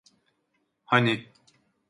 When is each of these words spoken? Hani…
Hani… 0.85 1.25